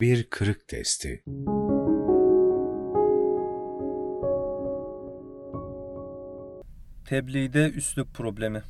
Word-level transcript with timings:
Bir 0.00 0.30
kırık 0.30 0.68
testi. 0.68 1.22
Tebliğde 7.04 7.70
üslup 7.70 8.14
problemi. 8.14 8.62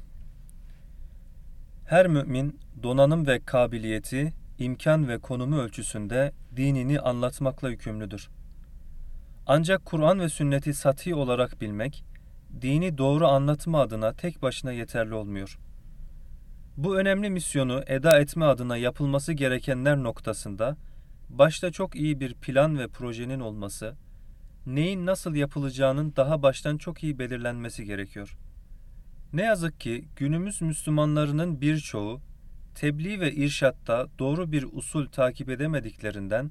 Her 1.87 2.07
mümin 2.09 2.61
donanım 2.83 3.27
ve 3.27 3.41
kabiliyeti, 3.45 4.33
imkan 4.59 5.09
ve 5.09 5.19
konumu 5.19 5.59
ölçüsünde 5.59 6.33
dinini 6.57 7.01
anlatmakla 7.01 7.71
yükümlüdür. 7.71 8.29
Ancak 9.47 9.85
Kur'an 9.85 10.21
ve 10.21 10.29
sünneti 10.29 10.75
sati 10.75 11.15
olarak 11.15 11.61
bilmek, 11.61 12.05
dini 12.63 12.99
doğru 12.99 13.27
anlatma 13.27 13.81
adına 13.81 14.13
tek 14.13 14.43
başına 14.43 14.73
yeterli 14.73 15.15
olmuyor. 15.15 15.59
Bu 16.77 16.99
önemli 16.99 17.31
misyonu 17.31 17.83
eda 17.87 18.19
etme 18.19 18.45
adına 18.45 18.77
yapılması 18.77 19.33
gerekenler 19.33 19.97
noktasında, 19.97 20.77
başta 21.31 21.73
çok 21.73 21.97
iyi 21.97 22.21
bir 22.21 22.35
plan 22.35 22.79
ve 22.79 22.89
projenin 22.89 23.41
olması, 23.41 23.97
neyin 24.67 25.07
nasıl 25.07 25.35
yapılacağının 25.35 26.13
daha 26.17 26.43
baştan 26.43 26.77
çok 26.79 27.03
iyi 27.03 27.19
belirlenmesi 27.19 27.85
gerekiyor. 27.85 28.37
Ne 29.33 29.43
yazık 29.43 29.81
ki 29.81 30.09
günümüz 30.17 30.63
Müslümanlarının 30.63 31.61
birçoğu 31.61 32.21
tebliğ 32.75 33.21
ve 33.21 33.33
irşatta 33.33 34.07
doğru 34.19 34.53
bir 34.53 34.67
usul 34.73 35.07
takip 35.07 35.49
edemediklerinden 35.49 36.51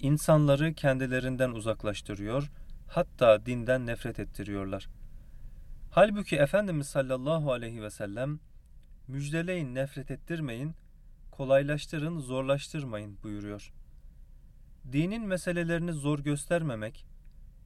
insanları 0.00 0.74
kendilerinden 0.74 1.50
uzaklaştırıyor, 1.50 2.50
hatta 2.88 3.46
dinden 3.46 3.86
nefret 3.86 4.20
ettiriyorlar. 4.20 4.88
Halbuki 5.90 6.36
Efendimiz 6.36 6.86
sallallahu 6.86 7.52
aleyhi 7.52 7.82
ve 7.82 7.90
sellem 7.90 8.40
müjdeleyin 9.08 9.74
nefret 9.74 10.10
ettirmeyin, 10.10 10.74
kolaylaştırın 11.30 12.18
zorlaştırmayın 12.18 13.18
buyuruyor. 13.22 13.72
Dinin 14.92 15.26
meselelerini 15.26 15.92
zor 15.92 16.18
göstermemek, 16.18 17.06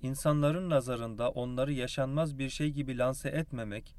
insanların 0.03 0.71
nazarında 0.71 1.31
onları 1.31 1.73
yaşanmaz 1.73 2.39
bir 2.39 2.51
şey 2.51 2.71
gibi 2.71 2.99
lanse 2.99 3.29
etmemek, 3.29 3.95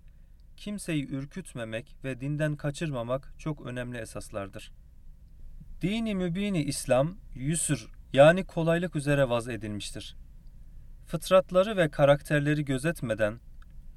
kimseyi 0.57 1.07
ürkütmemek 1.07 1.95
ve 2.03 2.21
dinden 2.21 2.55
kaçırmamak 2.55 3.33
çok 3.37 3.65
önemli 3.65 3.97
esaslardır. 3.97 4.71
Dini 5.81 6.15
mübini 6.15 6.63
İslam, 6.63 7.17
yüsür 7.35 7.87
yani 8.13 8.45
kolaylık 8.45 8.95
üzere 8.95 9.29
vaz 9.29 9.47
edilmiştir. 9.47 10.15
Fıtratları 11.05 11.77
ve 11.77 11.89
karakterleri 11.89 12.65
gözetmeden, 12.65 13.39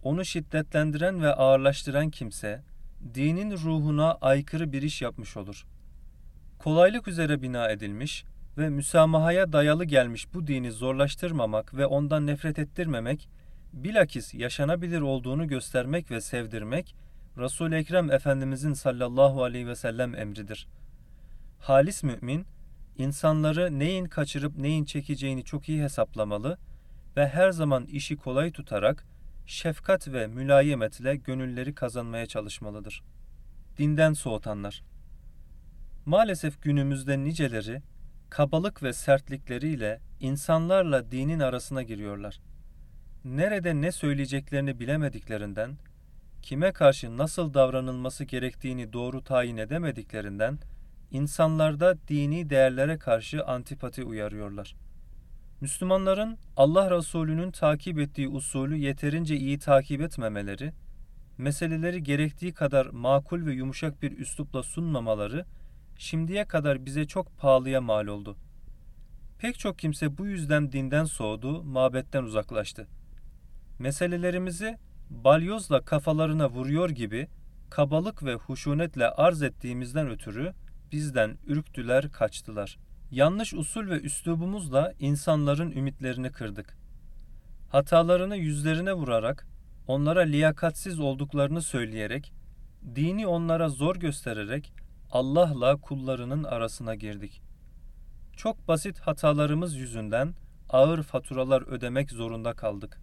onu 0.02 0.24
şiddetlendiren 0.24 1.22
ve 1.22 1.34
ağırlaştıran 1.34 2.10
kimse, 2.10 2.62
dinin 3.14 3.52
ruhuna 3.52 4.14
aykırı 4.14 4.72
bir 4.72 4.82
iş 4.82 5.02
yapmış 5.02 5.36
olur. 5.36 5.66
Kolaylık 6.58 7.08
üzere 7.08 7.42
bina 7.42 7.70
edilmiş 7.70 8.24
ve 8.60 8.68
müsamahaya 8.68 9.52
dayalı 9.52 9.84
gelmiş 9.84 10.34
bu 10.34 10.46
dini 10.46 10.72
zorlaştırmamak 10.72 11.74
ve 11.74 11.86
ondan 11.86 12.26
nefret 12.26 12.58
ettirmemek, 12.58 13.28
bilakis 13.72 14.34
yaşanabilir 14.34 15.00
olduğunu 15.00 15.48
göstermek 15.48 16.10
ve 16.10 16.20
sevdirmek, 16.20 16.94
Resul-i 17.38 17.74
Ekrem 17.74 18.10
Efendimizin 18.10 18.72
sallallahu 18.72 19.42
aleyhi 19.44 19.66
ve 19.66 19.76
sellem 19.76 20.14
emridir. 20.14 20.66
Halis 21.58 22.02
mümin, 22.02 22.46
insanları 22.98 23.78
neyin 23.78 24.04
kaçırıp 24.04 24.56
neyin 24.56 24.84
çekeceğini 24.84 25.44
çok 25.44 25.68
iyi 25.68 25.82
hesaplamalı 25.82 26.58
ve 27.16 27.28
her 27.28 27.50
zaman 27.50 27.84
işi 27.84 28.16
kolay 28.16 28.52
tutarak, 28.52 29.06
şefkat 29.46 30.08
ve 30.08 30.26
mülayemetle 30.26 31.16
gönülleri 31.16 31.74
kazanmaya 31.74 32.26
çalışmalıdır. 32.26 33.02
Dinden 33.78 34.12
soğutanlar 34.12 34.82
Maalesef 36.06 36.62
günümüzde 36.62 37.24
niceleri, 37.24 37.82
kabalık 38.30 38.82
ve 38.82 38.92
sertlikleriyle 38.92 40.00
insanlarla 40.20 41.10
dinin 41.10 41.40
arasına 41.40 41.82
giriyorlar. 41.82 42.40
Nerede 43.24 43.80
ne 43.80 43.92
söyleyeceklerini 43.92 44.80
bilemediklerinden, 44.80 45.76
kime 46.42 46.72
karşı 46.72 47.18
nasıl 47.18 47.54
davranılması 47.54 48.24
gerektiğini 48.24 48.92
doğru 48.92 49.24
tayin 49.24 49.56
edemediklerinden, 49.56 50.58
insanlarda 51.10 51.96
dini 52.08 52.50
değerlere 52.50 52.98
karşı 52.98 53.44
antipati 53.44 54.04
uyarıyorlar. 54.04 54.74
Müslümanların 55.60 56.38
Allah 56.56 56.90
Resulü'nün 56.90 57.50
takip 57.50 57.98
ettiği 57.98 58.28
usulü 58.28 58.76
yeterince 58.76 59.36
iyi 59.36 59.58
takip 59.58 60.00
etmemeleri, 60.00 60.72
meseleleri 61.38 62.02
gerektiği 62.02 62.52
kadar 62.52 62.86
makul 62.86 63.46
ve 63.46 63.52
yumuşak 63.52 64.02
bir 64.02 64.18
üslupla 64.18 64.62
sunmamaları, 64.62 65.44
şimdiye 66.00 66.44
kadar 66.44 66.86
bize 66.86 67.06
çok 67.06 67.38
pahalıya 67.38 67.80
mal 67.80 68.06
oldu. 68.06 68.36
Pek 69.38 69.58
çok 69.58 69.78
kimse 69.78 70.18
bu 70.18 70.26
yüzden 70.26 70.72
dinden 70.72 71.04
soğudu, 71.04 71.62
mabetten 71.62 72.22
uzaklaştı. 72.22 72.86
Meselelerimizi 73.78 74.78
balyozla 75.10 75.84
kafalarına 75.84 76.50
vuruyor 76.50 76.90
gibi 76.90 77.28
kabalık 77.70 78.24
ve 78.24 78.34
huşunetle 78.34 79.10
arz 79.10 79.42
ettiğimizden 79.42 80.10
ötürü 80.10 80.52
bizden 80.92 81.38
ürktüler, 81.46 82.12
kaçtılar. 82.12 82.78
Yanlış 83.10 83.54
usul 83.54 83.90
ve 83.90 84.00
üslubumuzla 84.00 84.92
insanların 84.98 85.70
ümitlerini 85.70 86.32
kırdık. 86.32 86.76
Hatalarını 87.68 88.36
yüzlerine 88.36 88.92
vurarak, 88.92 89.46
onlara 89.86 90.20
liyakatsiz 90.20 91.00
olduklarını 91.00 91.62
söyleyerek, 91.62 92.32
dini 92.94 93.26
onlara 93.26 93.68
zor 93.68 93.96
göstererek 93.96 94.72
Allah'la 95.12 95.76
kullarının 95.76 96.44
arasına 96.44 96.94
girdik. 96.94 97.42
Çok 98.36 98.68
basit 98.68 98.98
hatalarımız 98.98 99.76
yüzünden 99.76 100.34
ağır 100.68 101.02
faturalar 101.02 101.62
ödemek 101.62 102.10
zorunda 102.10 102.52
kaldık. 102.52 103.00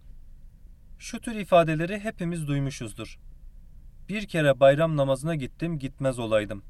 Şu 0.98 1.20
tür 1.20 1.34
ifadeleri 1.34 2.00
hepimiz 2.00 2.48
duymuşuzdur. 2.48 3.18
Bir 4.08 4.26
kere 4.26 4.60
bayram 4.60 4.96
namazına 4.96 5.34
gittim 5.34 5.78
gitmez 5.78 6.18
olaydım. 6.18 6.62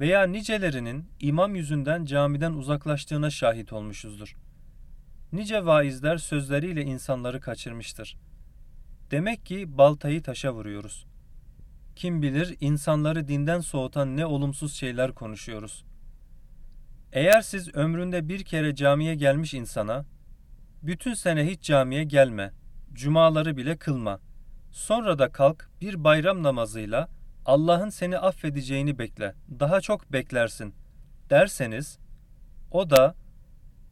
Veya 0.00 0.22
nicelerinin 0.26 1.08
imam 1.20 1.54
yüzünden 1.54 2.04
camiden 2.04 2.52
uzaklaştığına 2.52 3.30
şahit 3.30 3.72
olmuşuzdur. 3.72 4.36
Nice 5.32 5.66
vaizler 5.66 6.16
sözleriyle 6.16 6.82
insanları 6.82 7.40
kaçırmıştır. 7.40 8.16
Demek 9.10 9.46
ki 9.46 9.78
baltayı 9.78 10.22
taşa 10.22 10.54
vuruyoruz.'' 10.54 11.15
Kim 11.96 12.22
bilir 12.22 12.56
insanları 12.60 13.28
dinden 13.28 13.60
soğutan 13.60 14.16
ne 14.16 14.26
olumsuz 14.26 14.74
şeyler 14.74 15.12
konuşuyoruz. 15.12 15.84
Eğer 17.12 17.40
siz 17.40 17.74
ömründe 17.74 18.28
bir 18.28 18.44
kere 18.44 18.74
camiye 18.74 19.14
gelmiş 19.14 19.54
insana, 19.54 20.04
bütün 20.82 21.14
sene 21.14 21.46
hiç 21.46 21.62
camiye 21.62 22.04
gelme, 22.04 22.52
cumaları 22.92 23.56
bile 23.56 23.76
kılma, 23.76 24.20
sonra 24.70 25.18
da 25.18 25.32
kalk 25.32 25.70
bir 25.80 26.04
bayram 26.04 26.42
namazıyla 26.42 27.08
Allah'ın 27.46 27.88
seni 27.88 28.18
affedeceğini 28.18 28.98
bekle, 28.98 29.34
daha 29.60 29.80
çok 29.80 30.12
beklersin 30.12 30.74
derseniz, 31.30 31.98
o 32.70 32.90
da 32.90 33.14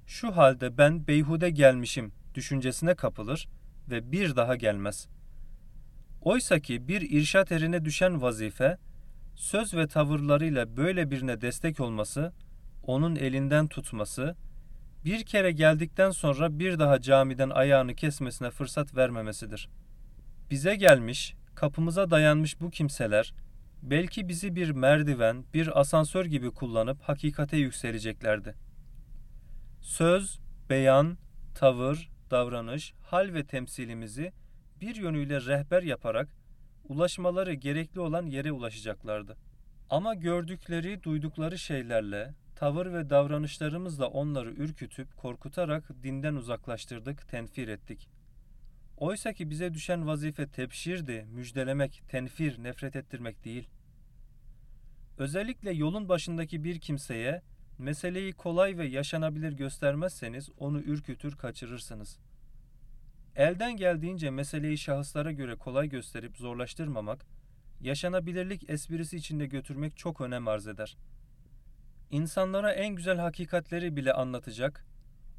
şu 0.07 0.37
halde 0.37 0.79
ben 0.79 1.07
beyhude 1.07 1.51
gelmişim 1.51 2.13
düşüncesine 2.35 2.95
kapılır 2.95 3.49
ve 3.91 4.13
bir 4.13 4.37
daha 4.37 4.57
gelmez.'' 4.57 5.14
Oysa 6.25 6.61
ki 6.61 6.89
bir 6.89 7.11
irşat 7.11 7.53
erine 7.53 7.85
düşen 7.85 8.23
vazife, 8.23 8.79
söz 9.35 9.75
ve 9.75 9.87
tavırlarıyla 9.87 10.77
böyle 10.77 11.11
birine 11.11 11.41
destek 11.41 11.81
olması, 11.81 12.33
onun 12.83 13.17
elinden 13.17 13.67
tutması, 13.69 14.37
bir 15.05 15.25
kere 15.25 15.53
geldikten 15.53 16.11
sonra 16.11 16.59
bir 16.59 16.79
daha 16.79 17.01
camiden 17.01 17.51
ayağını 17.51 17.95
kesmesine 17.95 18.51
fırsat 18.51 18.97
vermemesidir. 18.97 19.69
Bize 20.51 20.77
gelmiş, 20.77 21.35
kapımıza 21.55 22.11
dayanmış 22.11 22.61
bu 22.61 22.71
kimseler, 22.71 23.35
belki 23.83 24.29
bizi 24.29 24.57
bir 24.57 24.71
merdiven, 24.71 25.45
bir 25.55 25.81
asansör 25.81 26.25
gibi 26.27 26.51
kullanıp 26.51 27.03
hakikate 27.03 27.57
yükseleceklerdi. 27.57 28.55
Söz, 29.81 30.39
beyan, 30.71 31.19
tavır, 31.55 32.11
davranış, 32.31 32.95
hal 33.03 33.35
ve 33.35 33.45
temsilimizi 33.45 34.33
bir 34.81 34.97
yönüyle 34.97 35.41
rehber 35.41 35.83
yaparak 35.83 36.29
ulaşmaları 36.89 37.55
gerekli 37.55 38.01
olan 38.01 38.27
yere 38.27 38.53
ulaşacaklardı. 38.53 39.37
Ama 39.91 40.15
gördükleri, 40.15 41.03
duydukları 41.03 41.59
şeylerle, 41.59 42.35
tavır 42.57 42.93
ve 42.93 43.11
davranışlarımızla 43.11 44.07
onları 44.07 44.51
ürkütüp 44.51 45.17
korkutarak 45.17 46.03
dinden 46.03 46.35
uzaklaştırdık, 46.35 47.29
tenfir 47.29 47.69
ettik. 47.69 48.09
Oysa 48.97 49.33
ki 49.33 49.51
bize 49.51 49.75
düşen 49.75 50.07
vazife 50.07 50.47
tepşirdi, 50.47 51.27
müjdelemek, 51.31 52.03
tenfir, 52.09 52.63
nefret 52.63 52.97
ettirmek 52.97 53.45
değil. 53.45 53.69
Özellikle 55.19 55.73
yolun 55.73 56.09
başındaki 56.09 56.65
bir 56.65 56.81
kimseye 56.81 57.43
meseleyi 57.79 58.33
kolay 58.33 58.79
ve 58.79 58.87
yaşanabilir 58.87 59.53
göstermezseniz 59.53 60.51
onu 60.59 60.81
ürkütür, 60.81 61.37
kaçırırsınız.'' 61.37 62.35
Elden 63.37 63.77
geldiğince 63.77 64.31
meseleyi 64.31 64.79
şahıslara 64.79 65.33
göre 65.33 65.57
kolay 65.57 65.89
gösterip 65.89 66.37
zorlaştırmamak, 66.37 67.27
yaşanabilirlik 67.81 68.71
esprisi 68.71 69.17
içinde 69.17 69.47
götürmek 69.47 69.97
çok 69.97 70.21
önem 70.21 70.49
arz 70.49 70.67
eder. 70.67 70.97
insanlara 72.11 72.73
en 72.73 72.95
güzel 72.95 73.19
hakikatleri 73.19 73.97
bile 73.97 74.13
anlatacak, 74.13 74.87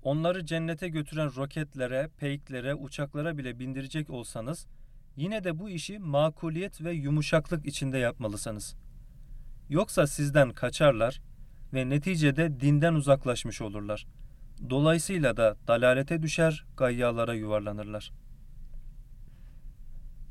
onları 0.03 0.45
cennete 0.45 0.89
götüren 0.89 1.35
roketlere, 1.35 2.09
peyklere, 2.17 2.75
uçaklara 2.75 3.37
bile 3.37 3.59
bindirecek 3.59 4.09
olsanız, 4.09 4.67
yine 5.15 5.43
de 5.43 5.59
bu 5.59 5.69
işi 5.69 5.99
makuliyet 5.99 6.81
ve 6.81 6.93
yumuşaklık 6.93 7.65
içinde 7.65 7.97
yapmalısınız. 7.97 8.75
Yoksa 9.69 10.07
sizden 10.07 10.51
kaçarlar 10.51 11.21
ve 11.73 11.89
neticede 11.89 12.59
dinden 12.59 12.93
uzaklaşmış 12.93 13.61
olurlar. 13.61 14.07
Dolayısıyla 14.69 15.37
da 15.37 15.55
dalalete 15.67 16.21
düşer, 16.21 16.65
gayyalara 16.77 17.33
yuvarlanırlar. 17.33 18.11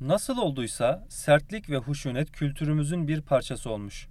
Nasıl 0.01 0.39
olduysa 0.39 1.07
sertlik 1.09 1.71
ve 1.71 1.77
huşunet 1.77 2.33
kültürümüzün 2.33 3.09
bir 3.09 3.21
parçası 3.21 3.71
olmuş. 3.71 4.09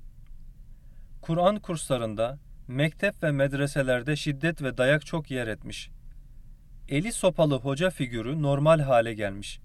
Kur'an 1.21 1.59
kurslarında, 1.59 2.39
mektep 2.67 3.23
ve 3.23 3.31
medreselerde 3.31 4.15
şiddet 4.15 4.61
ve 4.61 4.77
dayak 4.77 5.05
çok 5.05 5.31
yer 5.31 5.47
etmiş. 5.47 5.89
Eli 6.89 7.11
sopalı 7.11 7.59
hoca 7.59 7.89
figürü 7.89 8.41
normal 8.41 8.79
hale 8.79 9.13
gelmiş. 9.13 9.59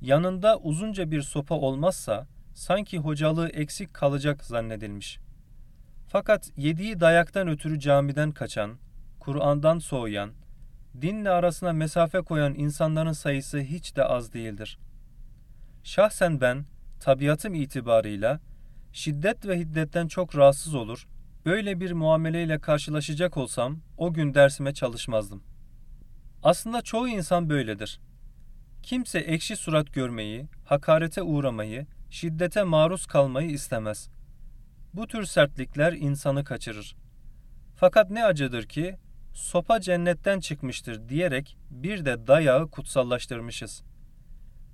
Yanında 0.00 0.58
uzunca 0.58 1.10
bir 1.10 1.22
sopa 1.22 1.54
olmazsa 1.54 2.26
sanki 2.54 2.98
hocalığı 2.98 3.48
eksik 3.48 3.94
kalacak 3.94 4.44
zannedilmiş. 4.44 5.18
Fakat 6.08 6.50
yediği 6.56 7.00
dayaktan 7.00 7.48
ötürü 7.48 7.80
camiden 7.80 8.32
kaçan, 8.32 8.78
Kur'an'dan 9.24 9.78
soğuyan, 9.78 10.32
dinle 11.00 11.30
arasına 11.30 11.72
mesafe 11.72 12.20
koyan 12.20 12.54
insanların 12.54 13.12
sayısı 13.12 13.58
hiç 13.58 13.96
de 13.96 14.04
az 14.04 14.32
değildir. 14.32 14.78
Şahsen 15.82 16.40
ben, 16.40 16.64
tabiatım 17.00 17.54
itibarıyla, 17.54 18.40
şiddet 18.92 19.46
ve 19.46 19.58
hiddetten 19.58 20.08
çok 20.08 20.36
rahatsız 20.36 20.74
olur, 20.74 21.06
böyle 21.46 21.80
bir 21.80 21.92
muameleyle 21.92 22.58
karşılaşacak 22.58 23.36
olsam 23.36 23.78
o 23.96 24.12
gün 24.12 24.34
dersime 24.34 24.74
çalışmazdım. 24.74 25.42
Aslında 26.42 26.82
çoğu 26.82 27.08
insan 27.08 27.50
böyledir. 27.50 28.00
Kimse 28.82 29.18
ekşi 29.18 29.56
surat 29.56 29.92
görmeyi, 29.92 30.48
hakarete 30.64 31.22
uğramayı, 31.22 31.86
şiddete 32.10 32.62
maruz 32.62 33.06
kalmayı 33.06 33.50
istemez. 33.50 34.08
Bu 34.94 35.06
tür 35.06 35.24
sertlikler 35.24 35.92
insanı 35.92 36.44
kaçırır. 36.44 36.96
Fakat 37.76 38.10
ne 38.10 38.24
acıdır 38.24 38.62
ki 38.62 38.96
sopa 39.34 39.80
cennetten 39.80 40.40
çıkmıştır 40.40 41.08
diyerek 41.08 41.56
bir 41.70 42.04
de 42.04 42.26
dayağı 42.26 42.70
kutsallaştırmışız. 42.70 43.82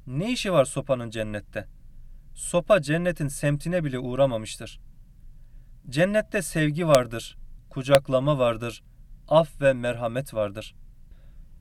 Ne 0.06 0.32
işi 0.32 0.52
var 0.52 0.64
sopanın 0.64 1.10
cennette? 1.10 1.66
Sopa 2.34 2.82
cennetin 2.82 3.28
semtine 3.28 3.84
bile 3.84 3.98
uğramamıştır. 3.98 4.80
Cennette 5.88 6.42
sevgi 6.42 6.86
vardır, 6.86 7.36
kucaklama 7.70 8.38
vardır, 8.38 8.82
af 9.28 9.60
ve 9.60 9.72
merhamet 9.72 10.34
vardır. 10.34 10.74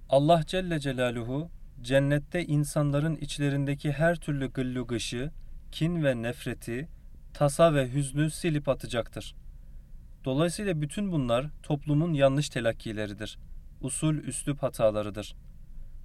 Allah 0.09 0.43
Celle 0.45 0.79
Celaluhu 0.79 1.49
cennette 1.81 2.45
insanların 2.45 3.15
içlerindeki 3.15 3.91
her 3.91 4.15
türlü 4.15 4.51
gıllu 4.51 4.87
kin 5.71 6.03
ve 6.03 6.21
nefreti, 6.21 6.89
tasa 7.33 7.73
ve 7.73 7.93
hüznü 7.93 8.31
silip 8.31 8.69
atacaktır. 8.69 9.35
Dolayısıyla 10.29 10.81
bütün 10.81 11.11
bunlar 11.11 11.47
toplumun 11.63 12.13
yanlış 12.13 12.49
telakkileridir. 12.49 13.39
Usul 13.81 14.15
üslup 14.15 14.63
hatalarıdır. 14.63 15.35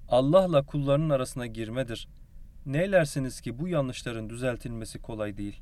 Allah'la 0.08 0.62
kullarının 0.62 1.10
arasına 1.10 1.46
girmedir. 1.46 2.08
Neylersiniz 2.66 3.40
ki 3.40 3.58
bu 3.58 3.68
yanlışların 3.68 4.30
düzeltilmesi 4.30 4.98
kolay 4.98 5.36
değil. 5.36 5.60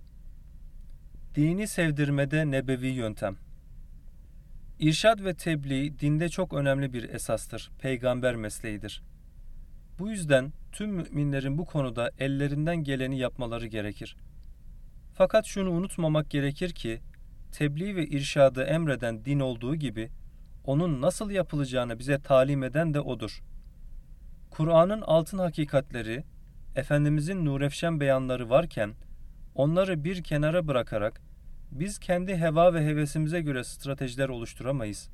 Dini 1.34 1.68
sevdirmede 1.68 2.50
nebevi 2.50 2.86
yöntem. 2.86 3.36
İrşad 4.78 5.24
ve 5.24 5.34
tebliğ 5.34 5.98
dinde 6.00 6.28
çok 6.28 6.52
önemli 6.52 6.92
bir 6.92 7.08
esastır, 7.08 7.70
peygamber 7.78 8.36
mesleğidir. 8.36 9.02
Bu 9.98 10.10
yüzden 10.10 10.52
tüm 10.72 10.90
müminlerin 10.90 11.58
bu 11.58 11.64
konuda 11.64 12.10
ellerinden 12.18 12.84
geleni 12.84 13.18
yapmaları 13.18 13.66
gerekir. 13.66 14.16
Fakat 15.14 15.46
şunu 15.46 15.70
unutmamak 15.70 16.30
gerekir 16.30 16.70
ki, 16.70 17.00
tebliğ 17.52 17.96
ve 17.96 18.06
irşadı 18.06 18.62
emreden 18.62 19.24
din 19.24 19.40
olduğu 19.40 19.74
gibi, 19.74 20.10
onun 20.64 21.00
nasıl 21.00 21.30
yapılacağını 21.30 21.98
bize 21.98 22.18
talim 22.18 22.62
eden 22.62 22.94
de 22.94 23.00
odur. 23.00 23.42
Kur'an'ın 24.50 25.00
altın 25.00 25.38
hakikatleri, 25.38 26.24
Efendimizin 26.76 27.44
nurefşen 27.44 28.00
beyanları 28.00 28.50
varken, 28.50 28.94
onları 29.54 30.04
bir 30.04 30.22
kenara 30.22 30.68
bırakarak, 30.68 31.20
biz 31.70 31.98
kendi 31.98 32.36
heva 32.36 32.74
ve 32.74 32.86
hevesimize 32.86 33.40
göre 33.40 33.64
stratejiler 33.64 34.28
oluşturamayız. 34.28 35.10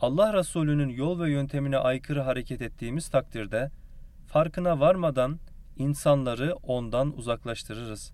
Allah 0.00 0.32
Resulü'nün 0.32 0.88
yol 0.88 1.20
ve 1.20 1.30
yöntemine 1.30 1.78
aykırı 1.78 2.20
hareket 2.20 2.62
ettiğimiz 2.62 3.08
takdirde, 3.08 3.70
farkına 4.26 4.80
varmadan 4.80 5.38
insanları 5.76 6.54
ondan 6.54 7.16
uzaklaştırırız. 7.18 8.12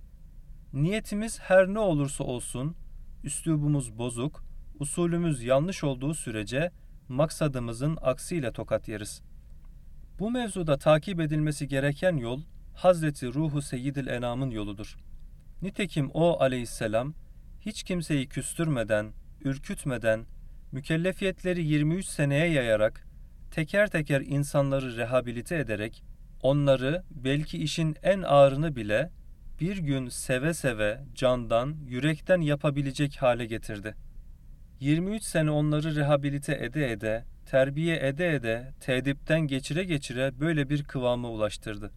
Niyetimiz 0.73 1.41
her 1.41 1.67
ne 1.67 1.79
olursa 1.79 2.25
olsun, 2.25 2.77
üslubumuz 3.25 3.99
bozuk, 3.99 4.44
usulümüz 4.81 5.43
yanlış 5.43 5.85
olduğu 5.85 6.15
sürece 6.15 6.70
maksadımızın 7.09 7.99
aksiyle 8.03 8.53
tokat 8.53 8.88
yeriz. 8.88 9.23
Bu 10.19 10.31
mevzuda 10.31 10.79
takip 10.79 11.20
edilmesi 11.20 11.69
gereken 11.69 12.17
yol 12.17 12.41
Hazreti 12.75 13.35
Ruhu 13.35 13.62
Seyyidil 13.62 14.06
Enam'ın 14.06 14.50
yoludur. 14.50 14.97
Nitekim 15.62 16.11
o 16.15 16.41
aleyhisselam 16.41 17.15
hiç 17.61 17.82
kimseyi 17.82 18.29
küstürmeden, 18.29 19.12
ürkütmeden, 19.41 20.26
mükellefiyetleri 20.73 21.64
23 21.64 22.06
seneye 22.06 22.47
yayarak, 22.47 23.06
teker 23.50 23.91
teker 23.91 24.21
insanları 24.21 24.97
rehabilite 24.97 25.56
ederek, 25.56 26.05
onları 26.43 27.03
belki 27.11 27.59
işin 27.59 27.97
en 28.03 28.23
ağırını 28.23 28.76
bile 28.76 29.11
bir 29.61 29.77
gün 29.77 30.09
seve 30.09 30.55
seve, 30.55 31.01
candan, 31.15 31.77
yürekten 31.87 32.41
yapabilecek 32.41 33.17
hale 33.17 33.47
getirdi. 33.47 33.95
23 34.81 35.23
sene 35.23 35.51
onları 35.51 35.97
rehabilite 35.97 36.59
ede 36.65 36.93
ede, 36.93 37.25
terbiye 37.47 38.09
ede 38.09 38.35
ede, 38.35 38.73
tedipten 38.81 39.41
geçire 39.41 39.85
geçire 39.85 40.41
böyle 40.41 40.71
bir 40.71 40.85
kıvama 40.85 41.31
ulaştırdı. 41.31 41.91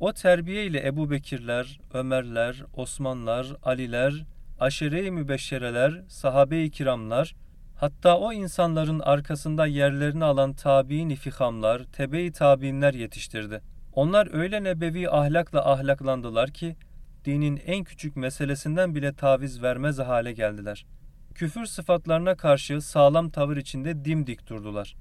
O 0.00 0.12
terbiye 0.12 0.66
ile 0.66 0.86
Ebu 0.86 1.10
Bekirler, 1.10 1.80
Ömerler, 1.94 2.62
Osmanlar, 2.74 3.46
Aliler, 3.62 4.24
aşire-i 4.60 5.10
mübeşşereler, 5.10 6.02
sahabe-i 6.08 6.70
kiramlar, 6.70 7.34
hatta 7.76 8.18
o 8.18 8.32
insanların 8.32 9.00
arkasında 9.00 9.66
yerlerini 9.66 10.24
alan 10.24 10.52
tabi'in 10.52 11.08
ifihamlar, 11.08 11.82
tebe-i 11.84 12.32
tabiinler 12.32 12.94
yetiştirdi. 12.94 13.60
Onlar 13.96 14.34
öyle 14.34 14.64
nebevi 14.64 15.10
ahlakla 15.10 15.72
ahlaklandılar 15.72 16.50
ki, 16.50 16.76
dinin 17.24 17.60
en 17.66 17.84
küçük 17.84 18.16
meselesinden 18.16 18.94
bile 18.94 19.12
taviz 19.12 19.62
vermez 19.62 19.98
hale 19.98 20.32
geldiler. 20.32 20.86
Küfür 21.34 21.66
sıfatlarına 21.66 22.36
karşı 22.36 22.80
sağlam 22.80 23.30
tavır 23.30 23.56
içinde 23.56 24.04
dimdik 24.04 24.48
durdular. 24.48 24.96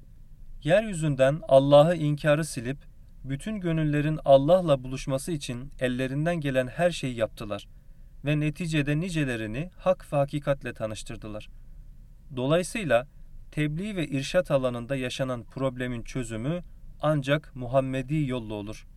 Yeryüzünden 0.63 1.41
Allah'ı 1.47 1.95
inkarı 1.95 2.45
silip, 2.45 2.77
bütün 3.23 3.59
gönüllerin 3.59 4.19
Allah'la 4.25 4.83
buluşması 4.83 5.31
için 5.31 5.71
ellerinden 5.79 6.35
gelen 6.35 6.67
her 6.67 6.91
şeyi 6.91 7.15
yaptılar 7.15 7.67
ve 8.25 8.39
neticede 8.39 8.99
nicelerini 8.99 9.71
hak 9.77 10.13
ve 10.13 10.17
hakikatle 10.17 10.73
tanıştırdılar. 10.73 11.49
Dolayısıyla 12.35 13.07
tebliğ 13.51 13.95
ve 13.95 14.07
irşat 14.07 14.51
alanında 14.51 14.95
yaşanan 14.95 15.43
problemin 15.43 16.03
çözümü 16.03 16.63
ancak 17.07 17.55
Muhammedi 17.55 18.15
yolla 18.15 18.53
olur. 18.53 18.87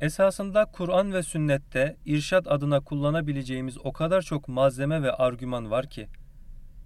Esasında 0.00 0.64
Kur'an 0.64 1.12
ve 1.12 1.22
sünnette 1.22 1.96
irşat 2.04 2.52
adına 2.52 2.80
kullanabileceğimiz 2.80 3.78
o 3.84 3.92
kadar 3.92 4.22
çok 4.22 4.48
malzeme 4.48 5.02
ve 5.02 5.12
argüman 5.12 5.70
var 5.70 5.86
ki, 5.86 6.08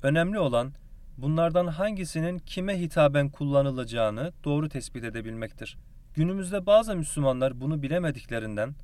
önemli 0.02 0.38
olan 0.38 0.73
bunlardan 1.18 1.66
hangisinin 1.66 2.38
kime 2.38 2.80
hitaben 2.80 3.28
kullanılacağını 3.28 4.32
doğru 4.44 4.68
tespit 4.68 5.04
edebilmektir. 5.04 5.78
Günümüzde 6.14 6.66
bazı 6.66 6.96
Müslümanlar 6.96 7.61
bunu 7.61 7.82
bilemediklerinden 7.82 8.75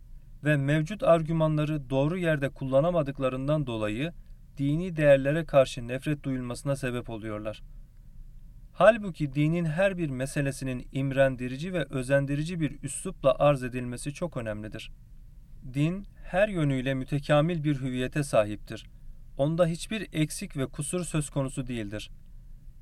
ve 0.45 0.57
mevcut 0.57 1.03
argümanları 1.03 1.91
doğru 1.91 2.19
yerde 2.19 2.49
kullanamadıklarından 2.49 3.67
dolayı 3.67 4.13
dini 4.59 4.97
değerlere 4.97 5.45
karşı 5.45 5.89
nefret 5.89 6.23
duyulmasına 6.23 6.77
sebep 6.77 7.11
oluyorlar. 7.11 7.63
Halbuki 8.75 9.35
dinin 9.35 9.65
her 9.65 9.99
bir 9.99 10.11
meselesinin 10.11 10.89
imrendirici 10.93 11.73
ve 11.73 11.85
özendirici 11.91 12.61
bir 12.61 12.83
üslupla 12.83 13.35
arz 13.39 13.63
edilmesi 13.63 14.15
çok 14.15 14.37
önemlidir. 14.37 14.91
Din 15.75 16.07
her 16.25 16.49
yönüyle 16.49 16.95
mütekamil 16.95 17.65
bir 17.65 17.81
hüviyete 17.81 18.23
sahiptir. 18.23 18.87
Onda 19.39 19.67
hiçbir 19.67 20.09
eksik 20.13 20.57
ve 20.57 20.67
kusur 20.67 21.05
söz 21.05 21.31
konusu 21.31 21.67
değildir. 21.67 22.11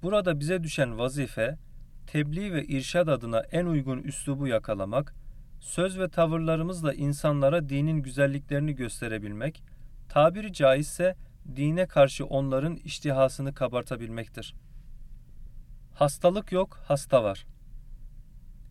Burada 0.03 0.41
bize 0.41 0.63
düşen 0.63 0.99
vazife, 0.99 1.59
tebliğ 2.07 2.53
ve 2.53 2.65
irşad 2.65 3.09
adına 3.09 3.41
en 3.41 3.67
uygun 3.67 3.99
üslubu 3.99 4.47
yakalamak, 4.47 5.15
söz 5.61 5.99
ve 5.99 6.09
tavırlarımızla 6.09 6.95
insanlara 6.95 7.69
dinin 7.69 8.03
güzelliklerini 8.03 8.75
gösterebilmek, 8.75 9.63
tabiri 10.09 10.53
caizse 10.53 11.17
dine 11.57 11.87
karşı 11.87 12.27
onların 12.27 12.77
iştihasını 12.77 13.55
kabartabilmektir. 13.55 14.55
Hastalık 15.95 16.53
yok, 16.53 16.81
hasta 16.85 17.25
var. 17.25 17.47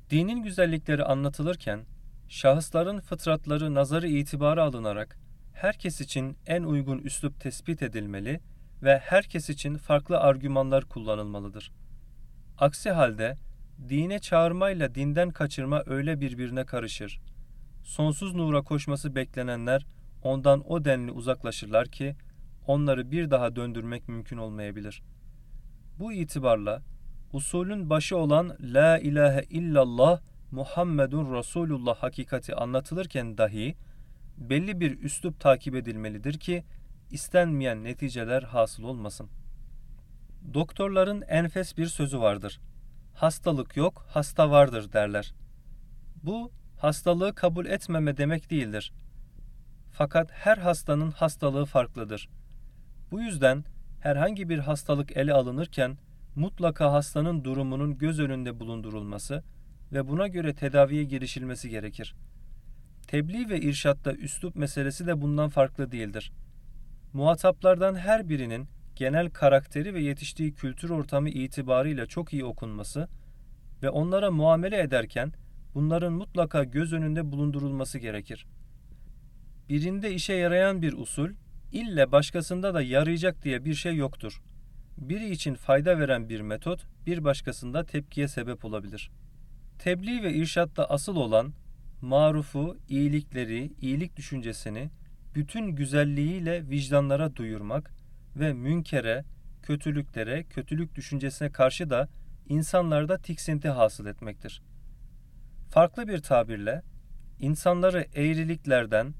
Dinin 0.10 0.44
güzellikleri 0.44 1.04
anlatılırken, 1.04 1.86
şahısların 2.30 3.00
fıtratları 3.00 3.74
nazarı 3.74 4.08
itibara 4.08 4.64
alınarak 4.64 5.18
herkes 5.54 6.02
için 6.02 6.38
en 6.48 6.64
uygun 6.64 6.98
üslup 6.98 7.40
tespit 7.40 7.82
edilmeli 7.84 8.40
ve 8.84 8.98
herkes 8.98 9.50
için 9.50 9.78
farklı 9.78 10.20
argümanlar 10.20 10.86
kullanılmalıdır. 10.86 11.72
Aksi 12.58 12.92
halde 12.92 13.36
dine 13.90 14.20
çağırmayla 14.20 14.96
dinden 14.96 15.30
kaçırma 15.30 15.84
öyle 15.86 16.22
birbirine 16.22 16.66
karışır. 16.66 17.20
Sonsuz 17.84 18.36
nura 18.36 18.62
koşması 18.62 19.16
beklenenler 19.16 19.86
ondan 20.24 20.72
o 20.72 20.86
denli 20.86 21.12
uzaklaşırlar 21.12 21.88
ki 21.88 22.16
onları 22.68 23.12
bir 23.12 23.32
daha 23.32 23.56
döndürmek 23.56 24.08
mümkün 24.08 24.38
olmayabilir. 24.38 25.02
Bu 26.00 26.14
itibarla 26.14 26.82
usulün 27.34 27.90
başı 27.90 28.18
olan 28.18 28.58
La 28.62 29.00
ilahe 29.00 29.44
illallah 29.50 30.22
Muhammedun 30.52 31.38
Resulullah 31.38 31.96
hakikati 31.96 32.56
anlatılırken 32.56 33.38
dahi 33.38 33.76
belli 34.38 34.80
bir 34.80 35.00
üslup 35.00 35.40
takip 35.40 35.76
edilmelidir 35.76 36.40
ki 36.40 36.64
istenmeyen 37.12 37.84
neticeler 37.84 38.44
hasıl 38.44 38.84
olmasın. 38.84 39.30
Doktorların 40.54 41.22
enfes 41.22 41.78
bir 41.78 41.86
sözü 41.86 42.20
vardır. 42.20 42.60
Hastalık 43.14 43.78
yok, 43.78 44.06
hasta 44.10 44.52
vardır 44.52 44.94
derler. 44.94 45.34
Bu 46.24 46.52
hastalığı 46.78 47.36
kabul 47.36 47.66
etmeme 47.66 48.18
demek 48.18 48.50
değildir. 48.50 48.94
Fakat 49.92 50.32
her 50.32 50.58
hastanın 50.58 51.12
hastalığı 51.12 51.66
farklıdır. 51.66 52.30
Bu 53.12 53.22
yüzden 53.22 53.64
herhangi 54.00 54.50
bir 54.50 54.60
hastalık 54.60 55.18
ele 55.18 55.34
alınırken 55.34 55.98
mutlaka 56.36 56.94
hastanın 56.94 57.44
durumunun 57.44 57.98
göz 57.98 58.20
önünde 58.20 58.60
bulundurulması 58.60 59.44
ve 59.92 60.08
buna 60.08 60.28
göre 60.28 60.56
tedaviye 60.56 61.04
girişilmesi 61.04 61.70
gerekir. 61.70 62.16
Tebliğ 63.08 63.50
ve 63.50 63.60
irşatta 63.62 64.14
üslup 64.14 64.56
meselesi 64.56 65.08
de 65.08 65.22
bundan 65.22 65.50
farklı 65.50 65.92
değildir. 65.92 66.32
Muhataplardan 67.14 67.96
her 67.96 68.30
birinin 68.30 68.68
genel 68.96 69.30
karakteri 69.30 69.94
ve 69.94 70.02
yetiştiği 70.02 70.54
kültür 70.54 70.90
ortamı 70.90 71.30
itibarıyla 71.30 72.06
çok 72.06 72.34
iyi 72.34 72.46
okunması 72.46 73.08
ve 73.84 73.90
onlara 73.90 74.32
muamele 74.32 74.82
ederken 74.82 75.34
bunların 75.74 76.14
mutlaka 76.14 76.64
göz 76.64 76.94
önünde 76.94 77.32
bulundurulması 77.32 78.00
gerekir. 78.00 78.46
Birinde 79.70 80.14
işe 80.14 80.34
yarayan 80.34 80.82
bir 80.82 80.94
usul, 80.94 81.30
ille 81.72 82.12
başkasında 82.12 82.74
da 82.74 82.82
yarayacak 82.82 83.44
diye 83.44 83.66
bir 83.66 83.74
şey 83.74 83.96
yoktur. 83.96 84.42
Biri 85.00 85.30
için 85.30 85.56
fayda 85.56 86.00
veren 86.00 86.30
bir 86.30 86.42
metot, 86.42 86.86
bir 87.06 87.24
başkasında 87.24 87.86
tepkiye 87.86 88.28
sebep 88.28 88.66
olabilir. 88.66 89.12
Tebliğ 89.80 90.24
ve 90.24 90.34
irşatta 90.34 90.86
asıl 90.86 91.16
olan, 91.16 91.54
marufu, 92.02 92.78
iyilikleri, 92.90 93.72
iyilik 93.82 94.18
düşüncesini, 94.18 94.90
bütün 95.36 95.68
güzelliğiyle 95.68 96.70
vicdanlara 96.70 97.36
duyurmak 97.36 97.92
ve 98.36 98.54
münkere, 98.54 99.24
kötülüklere, 99.64 100.44
kötülük 100.44 100.96
düşüncesine 100.96 101.52
karşı 101.52 101.90
da 101.90 102.10
insanlarda 102.50 103.18
tiksinti 103.18 103.70
hasıl 103.70 104.06
etmektir. 104.06 104.62
Farklı 105.70 106.08
bir 106.08 106.20
tabirle, 106.20 106.82
insanları 107.40 108.06
eğriliklerden, 108.16 109.14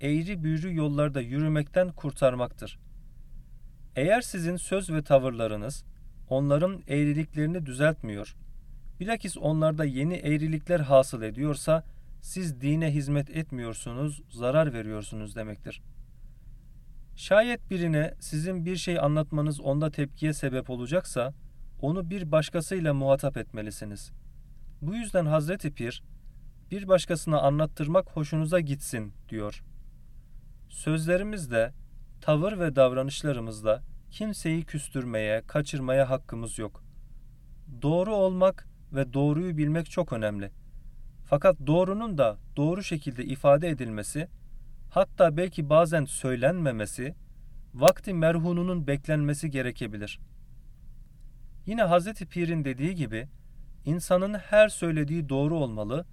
eğri 0.00 0.44
büğrü 0.44 0.74
yollarda 0.74 1.20
yürümekten 1.20 1.92
kurtarmaktır. 1.92 2.83
Eğer 3.96 4.20
sizin 4.20 4.56
söz 4.56 4.90
ve 4.90 5.02
tavırlarınız 5.02 5.84
onların 6.28 6.82
eğriliklerini 6.88 7.66
düzeltmiyor, 7.66 8.36
bilakis 9.00 9.36
onlarda 9.36 9.84
yeni 9.84 10.14
eğrilikler 10.14 10.80
hasıl 10.80 11.22
ediyorsa, 11.22 11.84
siz 12.22 12.60
dine 12.60 12.94
hizmet 12.94 13.30
etmiyorsunuz, 13.30 14.22
zarar 14.30 14.72
veriyorsunuz 14.72 15.36
demektir. 15.36 15.82
Şayet 17.16 17.70
birine 17.70 18.14
sizin 18.20 18.64
bir 18.64 18.76
şey 18.76 18.98
anlatmanız 18.98 19.60
onda 19.60 19.90
tepkiye 19.90 20.32
sebep 20.32 20.70
olacaksa, 20.70 21.34
onu 21.80 22.10
bir 22.10 22.32
başkasıyla 22.32 22.94
muhatap 22.94 23.36
etmelisiniz. 23.36 24.12
Bu 24.82 24.94
yüzden 24.94 25.26
Hazreti 25.26 25.74
Pir, 25.74 26.02
bir 26.70 26.88
başkasına 26.88 27.40
anlattırmak 27.40 28.10
hoşunuza 28.10 28.60
gitsin 28.60 29.12
diyor. 29.28 29.64
Sözlerimizde, 30.68 31.72
tavır 32.24 32.58
ve 32.58 32.76
davranışlarımızda 32.76 33.82
kimseyi 34.10 34.64
küstürmeye, 34.64 35.42
kaçırmaya 35.46 36.10
hakkımız 36.10 36.58
yok. 36.58 36.84
Doğru 37.82 38.14
olmak 38.14 38.68
ve 38.92 39.12
doğruyu 39.12 39.56
bilmek 39.56 39.90
çok 39.90 40.12
önemli. 40.12 40.50
Fakat 41.24 41.56
doğrunun 41.66 42.18
da 42.18 42.38
doğru 42.56 42.82
şekilde 42.82 43.24
ifade 43.24 43.68
edilmesi, 43.68 44.28
hatta 44.90 45.36
belki 45.36 45.68
bazen 45.70 46.04
söylenmemesi, 46.04 47.14
vakti 47.74 48.14
merhununun 48.14 48.86
beklenmesi 48.86 49.50
gerekebilir. 49.50 50.20
Yine 51.66 51.82
Hazreti 51.82 52.26
Pir'in 52.26 52.64
dediği 52.64 52.94
gibi, 52.94 53.28
insanın 53.84 54.34
her 54.34 54.68
söylediği 54.68 55.28
doğru 55.28 55.58
olmalı, 55.58 56.06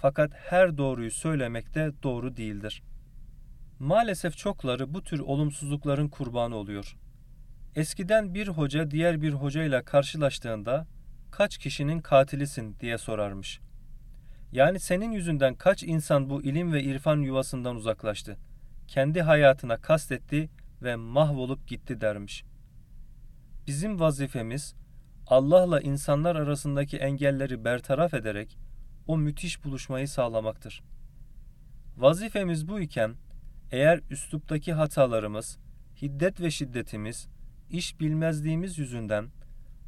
fakat 0.00 0.32
her 0.34 0.78
doğruyu 0.78 1.10
söylemek 1.10 1.74
de 1.74 1.92
doğru 2.02 2.36
değildir. 2.36 2.82
Maalesef 3.82 4.36
çokları 4.36 4.94
bu 4.94 5.02
tür 5.02 5.18
olumsuzlukların 5.18 6.08
kurbanı 6.08 6.56
oluyor. 6.56 6.96
Eskiden 7.76 8.34
bir 8.34 8.48
hoca 8.48 8.90
diğer 8.90 9.22
bir 9.22 9.32
hocayla 9.32 9.84
karşılaştığında 9.84 10.86
kaç 11.30 11.58
kişinin 11.58 12.00
katilisin 12.00 12.76
diye 12.80 12.98
sorarmış. 12.98 13.60
Yani 14.52 14.80
senin 14.80 15.12
yüzünden 15.12 15.54
kaç 15.54 15.82
insan 15.82 16.30
bu 16.30 16.42
ilim 16.42 16.72
ve 16.72 16.82
irfan 16.82 17.16
yuvasından 17.16 17.76
uzaklaştı. 17.76 18.36
Kendi 18.88 19.22
hayatına 19.22 19.76
kastetti 19.76 20.50
ve 20.82 20.96
mahvolup 20.96 21.68
gitti 21.68 22.00
dermiş. 22.00 22.44
Bizim 23.66 24.00
vazifemiz 24.00 24.74
Allah'la 25.26 25.80
insanlar 25.80 26.36
arasındaki 26.36 26.96
engelleri 26.96 27.64
bertaraf 27.64 28.14
ederek 28.14 28.58
o 29.06 29.18
müthiş 29.18 29.64
buluşmayı 29.64 30.08
sağlamaktır. 30.08 30.82
Vazifemiz 31.96 32.68
bu 32.68 32.80
iken 32.80 33.14
eğer 33.72 34.00
üsluptaki 34.10 34.72
hatalarımız, 34.72 35.58
hiddet 36.02 36.40
ve 36.40 36.50
şiddetimiz, 36.50 37.28
iş 37.70 38.00
bilmezliğimiz 38.00 38.78
yüzünden 38.78 39.28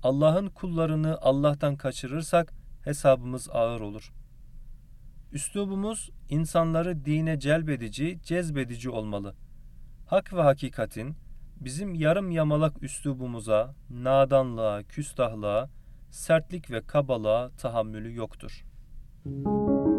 Allah'ın 0.03 0.49
kullarını 0.49 1.19
Allah'tan 1.21 1.77
kaçırırsak 1.77 2.53
hesabımız 2.85 3.49
ağır 3.53 3.81
olur. 3.81 4.13
Üslubumuz 5.33 6.11
insanları 6.29 7.05
dine 7.05 7.39
celbedici, 7.39 8.19
cezbedici 8.23 8.91
olmalı. 8.91 9.35
Hak 10.07 10.33
ve 10.33 10.43
hakikatin 10.43 11.17
bizim 11.57 11.95
yarım 11.95 12.31
yamalak 12.31 12.83
üslubumuza, 12.83 13.75
nadanlığa, 13.91 14.83
küstahlığa, 14.83 15.71
sertlik 16.11 16.71
ve 16.71 16.81
kabalığa 16.81 17.51
tahammülü 17.51 18.15
yoktur.'' 18.15 19.94